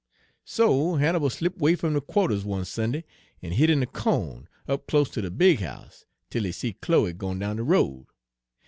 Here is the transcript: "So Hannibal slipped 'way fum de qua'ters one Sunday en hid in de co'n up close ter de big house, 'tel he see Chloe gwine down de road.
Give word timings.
"So 0.45 0.95
Hannibal 0.95 1.29
slipped 1.29 1.59
'way 1.59 1.75
fum 1.75 1.93
de 1.93 2.01
qua'ters 2.01 2.43
one 2.43 2.65
Sunday 2.65 3.03
en 3.43 3.51
hid 3.51 3.69
in 3.69 3.81
de 3.81 3.85
co'n 3.85 4.47
up 4.67 4.87
close 4.87 5.11
ter 5.11 5.21
de 5.21 5.29
big 5.29 5.59
house, 5.59 6.05
'tel 6.31 6.45
he 6.45 6.51
see 6.51 6.73
Chloe 6.73 7.13
gwine 7.13 7.37
down 7.37 7.57
de 7.57 7.63
road. 7.63 8.07